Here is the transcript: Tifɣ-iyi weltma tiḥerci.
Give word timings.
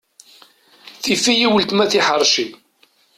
Tifɣ-iyi 1.03 1.47
weltma 1.53 1.85
tiḥerci. 1.91 2.47